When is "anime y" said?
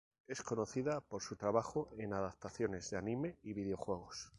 2.97-3.53